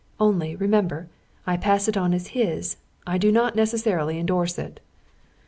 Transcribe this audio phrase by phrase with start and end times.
[0.19, 1.09] Only, remember,
[1.45, 2.77] I pass it on as his.
[3.05, 4.79] I do not necessarily endorse it.